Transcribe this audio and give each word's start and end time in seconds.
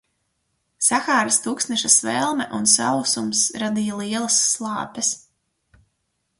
Sahāras 0.85 1.37
tuksneša 1.43 1.91
svelme 1.97 2.47
un 2.61 2.67
sausums 2.77 3.45
radīja 3.65 4.01
lielas 4.03 4.43
slāpes. 4.49 5.15